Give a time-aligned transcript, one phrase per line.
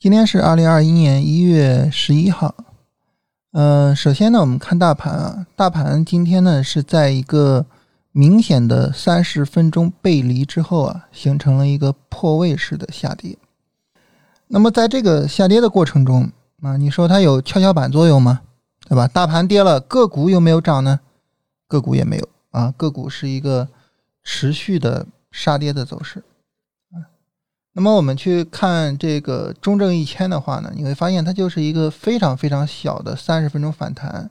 [0.00, 2.54] 今天是二零二一年一月十一号。
[3.50, 7.66] 嗯，首先呢，我们看大盘啊，大盘今天呢是在一个
[8.12, 13.36] 明显的三十分钟背离之后啊，形成了一个破位式的下跌。
[14.46, 16.30] 那么在这个下跌的过程中
[16.62, 18.42] 啊，你说它有跷跷板作用吗？
[18.88, 19.08] 对吧？
[19.08, 21.00] 大盘跌了，个股有没有涨呢？
[21.66, 23.66] 个股也没有啊，个股是一个
[24.22, 26.22] 持续的杀跌的走势。
[27.78, 34.28] 那么我们去看这个中证一千的话呢，你会发现它就是一个非常非常小的三十分钟反弹。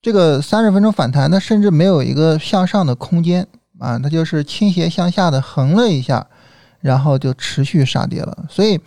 [0.00, 3.46] 这个三十分钟反弹，它甚至没有一个向上的空间
[3.78, 6.26] 啊，它就是倾斜向下的横了一下，
[6.80, 8.46] 然后就持续杀跌了。
[8.48, 8.80] 所以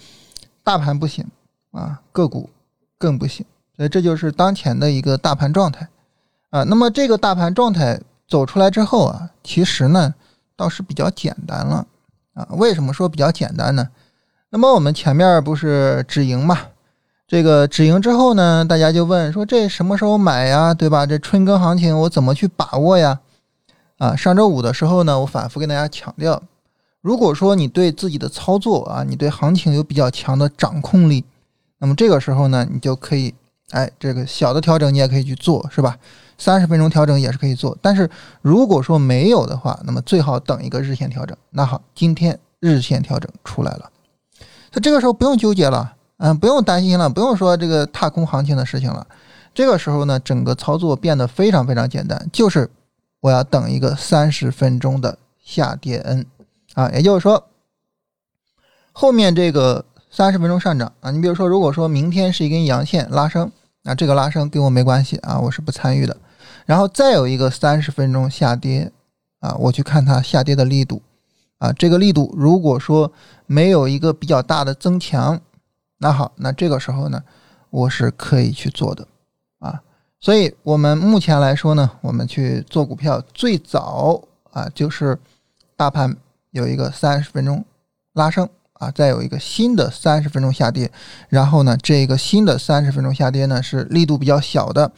[0.63, 1.23] 大盘不行
[1.69, 2.49] 啊，个股
[2.97, 3.45] 更不行。
[3.75, 5.87] 所以这就是当前的一个大盘状态
[6.49, 6.63] 啊。
[6.63, 10.15] 那么这个大盘状态走出来之后啊，其实呢
[10.55, 11.85] 倒是比较简单了。
[12.37, 13.89] 啊，为什么说比较简单呢？
[14.51, 16.57] 那么我们前面不是止盈嘛？
[17.27, 20.71] 这个止盈之后呢，大家就问说这什么时候买呀？
[20.71, 21.05] 对吧？
[21.05, 23.19] 这春耕行情我怎么去把握呀？
[23.97, 26.43] 啊，上周五的时候呢，我反复跟大家强调，
[27.01, 31.25] 如果说你对自己的操作啊，你对行情有比较强的掌控力，
[31.79, 33.33] 那么这个时候呢，你就可以，
[33.71, 35.97] 哎，这个小的调整你也可以去做，是吧？
[36.37, 38.09] 三十分钟调整也是可以做，但是
[38.41, 41.35] 如果说没有的话，那么最好等一个日线调整。
[41.49, 43.91] 那好，今天日线调整出来了，
[44.71, 49.05] 那这个时候不用纠结了，嗯，不用担心了，不用说这个踏空行情的事情了。
[49.53, 52.69] 这个时候呢，整个操作变得非常非常简单，就是
[53.19, 56.25] 我要等一个三十分钟的下跌 N
[56.75, 57.47] 啊，也就是说，
[58.91, 63.51] 后面这个三十分钟上涨啊，你比如说，如果说明天是一根阳线拉升，
[63.83, 66.17] 那这个拉升跟我没关系啊，我是不参与的。
[66.65, 68.91] 然后再有一个三十分钟下跌，
[69.39, 71.01] 啊，我去看它下跌的力度，
[71.59, 73.11] 啊，这个力度如果说
[73.45, 75.39] 没有一个比较大的增强，
[75.99, 77.23] 那好，那这个时候呢，
[77.69, 79.07] 我是可以去做的，
[79.59, 79.81] 啊，
[80.19, 84.21] 所以我们目前来说呢，我们去做股票最早
[84.51, 85.17] 啊，就是
[85.75, 86.15] 大盘
[86.51, 87.63] 有一个三十分钟
[88.13, 88.49] 拉升，
[88.79, 90.91] 啊，再有一个新的三十分钟下跌，
[91.29, 94.91] 然后呢，这个新的三十分钟下跌呢是力度比较小的。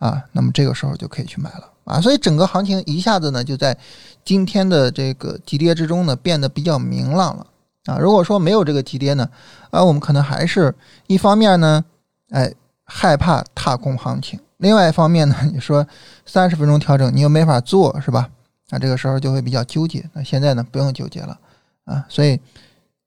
[0.00, 3.74] 啊，那么这个时候就可以去买了啊，所以整个行情一下子呢就在
[4.22, 7.46] 今天的这个急跌之中呢变得比较明朗了
[7.86, 7.96] 啊。
[7.98, 9.26] 如果说没有这个急跌呢，
[9.70, 10.74] 啊，我们可能还是
[11.06, 11.82] 一方面呢，
[12.30, 12.52] 哎，
[12.84, 15.86] 害怕踏空行情；另外一方面呢，你说
[16.26, 18.28] 三十分钟调整你又没法做，是吧？
[18.70, 20.04] 那这个时候就会比较纠结。
[20.12, 21.38] 那现在呢不用纠结了
[21.84, 22.38] 啊，所以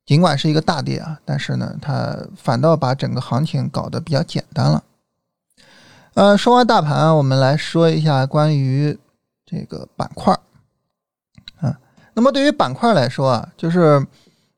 [0.08, 4.84] 尽管是一个大跌啊，但是呢它反倒把整个行情搞得比较简单了。
[6.14, 8.98] 呃，说完大盘，我们来说一下关于
[9.46, 10.34] 这个板块
[11.60, 11.78] 啊。
[12.14, 14.08] 那么对于板块来说啊，就是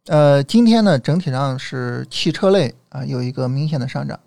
[0.06, 4.18] 呃，今天呢整体上是汽车类啊有一个明显的上涨。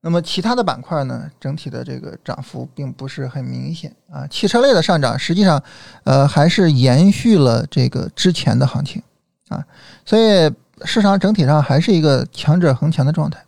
[0.00, 4.24] 那么其他的板块呢，整体的这个涨幅并不是很明显啊。
[4.28, 5.60] 汽车类的上涨实际上
[6.04, 9.02] 呃还是延续了这个之前的行情
[9.48, 9.66] 啊，
[10.04, 10.48] 所以
[10.84, 13.42] 市场整体上还是一个强者恒强的状态。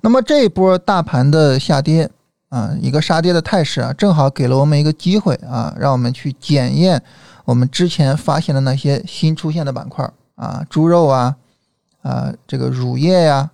[0.00, 2.10] 那么这一波大盘的下跌。
[2.50, 7.02] 啊，一个杀跌的态势啊，正好给了我们一个机会啊，让我们去检验
[7.44, 11.34] 我们之前发现的那些新出现的板块啊，猪肉啊，
[12.02, 13.50] 啊，这个乳业呀，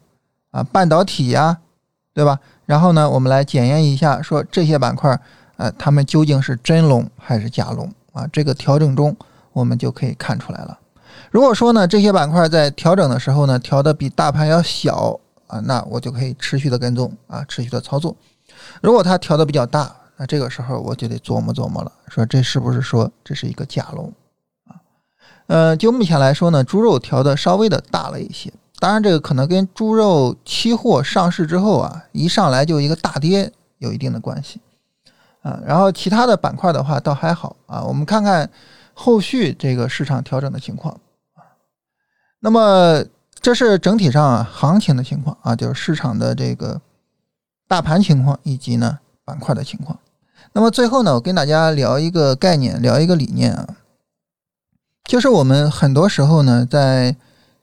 [0.50, 1.56] 啊，半导体呀，
[2.12, 2.38] 对吧？
[2.66, 5.18] 然后呢，我们来检验一下，说这些板块，
[5.56, 8.26] 呃，它们究竟是真龙还是假龙啊？
[8.30, 9.16] 这个调整中，
[9.54, 10.78] 我们就可以看出来了。
[11.30, 18.16] 如果说呢，这些板块在调整的时候呢，调的比大盘要小啊，那我就可以持续的跟踪啊，持续的操作。
[18.80, 24.12] 如果它调的比较大，那这个时候我就得琢磨琢磨了，说这是不是说这是一个假龙
[24.66, 24.76] 啊？
[25.46, 34.60] 呃，就目前来说呢，猪肉调的稍微的大了一些，当然这个可能跟猪肉期货上市之后啊，一上来就一个大跌有一定的关系
[35.42, 35.58] 啊。
[35.64, 38.50] 然后其他的板块的话倒还好啊，我们看看
[38.92, 40.98] 后续这个市场调整的情况。
[42.40, 43.04] 那么
[43.40, 46.80] 这是整体上啊行情的情况啊，就是市场的这个。
[47.68, 49.96] 大盘情况以及呢板块的情况，
[50.54, 53.76] 那么最后呢，我跟大家聊一个概念，聊一个理念啊，
[55.04, 57.14] 就是我们很多时候呢在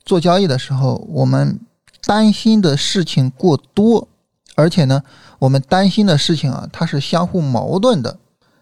[0.05, 1.59] 做交易的时候，我们
[2.05, 4.07] 担心的事情过多，
[4.55, 5.03] 而且呢
[5.39, 8.17] 我们担心的事情啊，它是相互矛盾的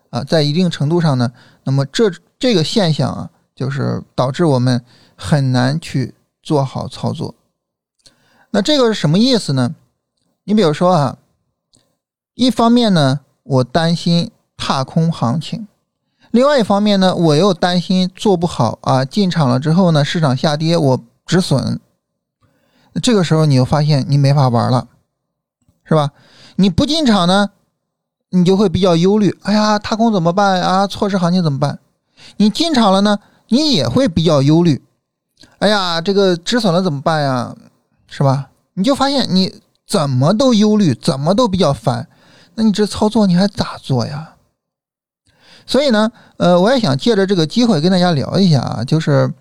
[0.09, 1.31] 啊，在一定程度上呢，
[1.63, 4.83] 那么这这个现象啊，就是导致我们
[5.15, 7.35] 很难去做好操作。
[8.51, 9.75] 那这个是什么意思呢？
[10.43, 11.17] 你比如说啊。
[12.37, 15.67] 一方面呢，我担心踏空行情；
[16.31, 21.79] 另外一方面呢，我又担心做不好啊，进场了之后呢，市场下跌我止损。
[23.01, 24.89] 这个时候你又发现你没法玩了，
[25.85, 26.11] 是吧？
[26.57, 27.51] 你不进场呢，
[28.31, 30.85] 你就会比较忧虑，哎呀，踏空怎么办啊？
[30.85, 31.79] 错失行情怎么办？
[32.35, 34.83] 你进场了呢，你也会比较忧虑，
[35.65, 37.55] 哎呀，这个止损了怎么办呀？
[38.07, 38.51] 是吧？
[38.75, 39.51] 你就发现你
[39.87, 42.07] 怎么都忧虑，怎么都比较烦，
[42.53, 44.35] 那你这操作你还咋做呀？
[45.65, 49.33] 所以呢，呃，我也想借着这个机会跟大家聊一下啊，就是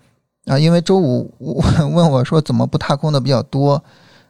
[0.45, 1.31] 啊，因为周五
[1.93, 3.83] 问我说怎么不踏空的比较多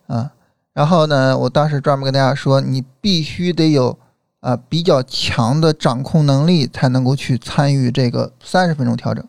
[0.08, 0.30] 啊，
[0.74, 3.98] 然后呢，我当时专门跟大家说，你必须得有
[4.42, 9.26] 啊比较强的掌控能力，才能够去参与这个三十分钟调整。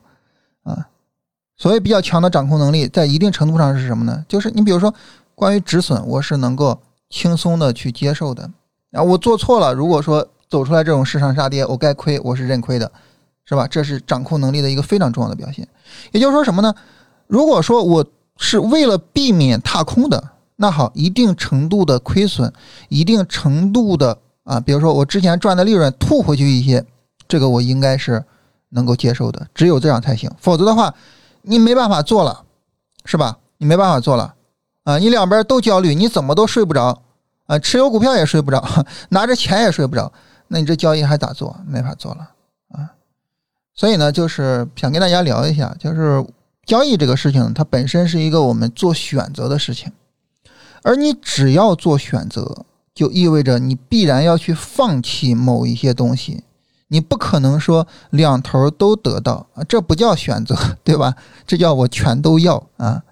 [1.57, 4.25] 所谓比较强的掌控能力，在一定程度上是什么呢？
[4.27, 4.93] 就是你比如说
[5.35, 8.49] 关于止损，我是能够轻松的去接受的
[8.91, 10.27] 啊，我做错了，如果说。
[10.49, 12.89] 走出来这种市场杀跌，我该亏，我是认亏的，
[13.43, 13.67] 是吧？
[13.67, 15.67] 这是掌控能力的一个非常重要的表现。
[16.13, 16.73] 也就是说什么呢？
[17.27, 18.05] 如果说我
[18.37, 20.23] 是为了避免踏空的，
[20.55, 22.49] 那好，一定程度的亏损，
[22.87, 26.85] 一定程度的啊，比如说我之前赚的利润吐回去一些，
[27.27, 28.23] 这个我应该是
[28.69, 29.45] 能够接受的。
[29.53, 30.93] 只有这样才行，否则的话，
[31.47, 32.43] 你没办法做了，
[33.05, 33.37] 是吧？
[33.57, 34.35] 你没办法做了
[34.83, 37.01] 啊，你两边都焦虑，你怎么都睡不着
[37.47, 38.63] 啊，持有股票也睡不着，
[39.09, 40.11] 拿着钱也睡不着。
[40.49, 41.59] 那你这交易还咋做？
[41.65, 42.29] 没法做了
[42.69, 42.93] 啊！
[43.73, 46.25] 所以呢，就是想跟大家聊一下，就是
[46.65, 49.91] 交易这个事情，它本身是一个我们做选择的事情，
[50.83, 56.43] 而你只要做选择，就意味着你必然要去放弃某一些东西，
[56.89, 61.15] 你不可能说两头都得到啊，这不叫选择， 对吧？
[61.45, 63.03] 这叫我全都要啊！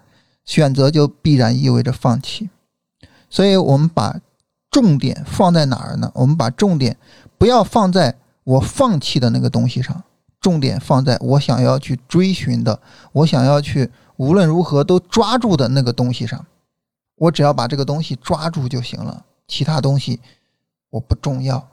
[0.44, 2.48] 选择就必然意味着放弃，
[3.28, 4.20] 所以我们把
[4.70, 6.10] 重点放在哪儿呢？
[6.14, 6.96] 我们把重点。
[7.38, 10.04] 不要放在我放弃的那个东西上，
[10.40, 12.80] 重点放在我想要去追寻的，
[13.12, 16.46] 我想要去无论如何都抓住的那个东西上。
[17.16, 20.20] 我只要把这个东西抓住就行了，其他东西
[20.90, 21.68] 我不重要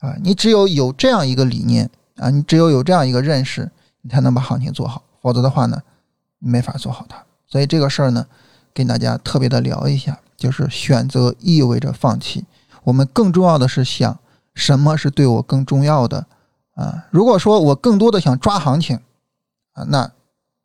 [0.00, 0.16] 啊！
[0.22, 3.70] 你只有有这样一个理念啊，你只有有这样一个认识，
[4.02, 5.02] 你才能把行情做好。
[5.22, 5.80] 否则的话呢，
[6.40, 7.22] 你没法做好它。
[7.46, 8.26] 所以这个事儿呢，
[8.74, 12.44] 跟大家特别的聊一下，就是选择意味着放弃。
[12.82, 14.18] 我们更重要的是想。
[14.52, 16.26] 什么是对我更重要的
[16.74, 17.06] 啊？
[17.10, 18.98] 如果说我更多的想抓行情
[19.72, 20.10] 啊，那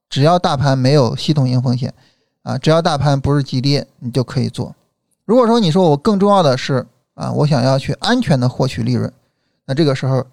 [0.09, 1.93] 只要大盘没有系统性风险
[2.41, 4.75] 啊，只要大盘不是急跌，你就可以做。
[5.23, 9.13] 如果说你说我更重要的是啊，我想要去安全的获取利润，
[9.65, 10.25] 那这个时候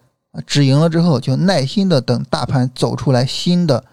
[0.47, 3.85] 止盈了之后，就耐心的等大盘走出来新的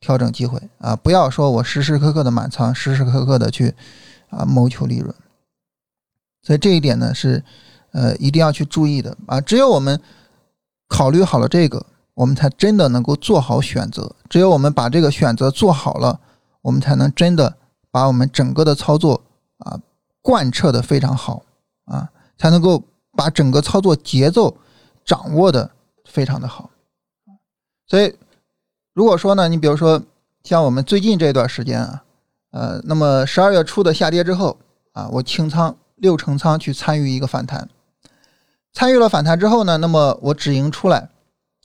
[0.00, 3.74] 调整机会啊，不要说我时时刻刻的满仓，时时刻刻的去
[4.30, 5.14] 啊谋求利润。
[6.42, 7.42] 所以这一点呢是。
[7.96, 9.40] 呃，一定要去注意的啊！
[9.40, 10.00] 只有我们
[10.88, 14.16] 考虑好了这个，我们才真的能够做好选择。
[14.28, 16.18] 只有我们把这个选择做好了，
[16.62, 17.54] 我们才能真的
[17.92, 19.22] 把我们整个的操作
[19.58, 19.78] 啊
[20.20, 21.44] 贯彻的非常好
[21.84, 22.82] 啊，才能够
[23.12, 24.56] 把整个操作节奏
[25.04, 25.70] 掌握的
[26.04, 26.70] 非常的好。
[27.86, 28.14] 所以，
[28.92, 30.02] 如果说呢，你比如说
[30.42, 32.04] 像我们最近这段时间啊，
[32.50, 34.58] 呃，那么十二月初的下跌之后
[34.92, 37.68] 啊，我清仓六成仓去参与一个反弹。
[38.72, 41.08] 参与了反弹之后呢，那么我止盈出来，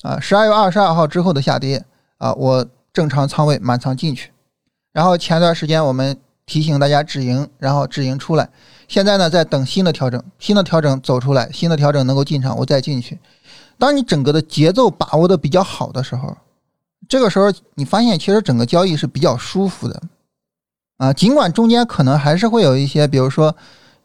[0.02, 1.84] 啊，十二月二十二号之后的下跌
[2.18, 4.32] 啊，我正常仓位满仓进去，
[4.92, 8.50] 然后前段时间我们提醒大家止盈，然后止盈出来，
[8.90, 13.18] 现在呢在等新的调整，新的调整走出来，新的调整能够进场，我再进去。
[13.78, 16.36] 当你整个的节奏把握的比较好的时候，
[17.08, 20.02] 这个时候你发现其实整个交易是比较舒服的，
[20.98, 23.56] 啊，尽管中间可能还是会有一些，比如说。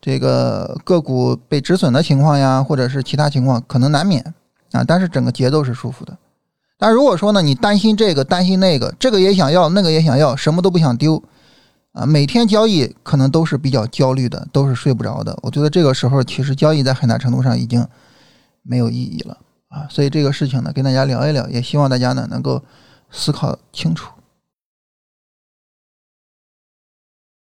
[0.06, 4.34] 这个个股被止损的情况呀，或者是其他情况，可能难免
[4.72, 4.84] 啊。
[4.84, 6.14] 但是整个节奏是舒服的。
[6.76, 11.22] 但如果说呢，你担心这个，担心那个，这个也想要，那个也想要，什么都不想丢
[11.94, 15.38] 啊，每天交易可能都是比较焦虑的，都是睡不着的。
[15.42, 17.86] 我觉得这个时候其实交易在很大程度上已经
[18.62, 19.86] 没有意义了啊。
[19.88, 22.60] 所以这个事情呢，跟大家聊一聊，也希望大家呢能够
[23.12, 24.10] 思考清楚。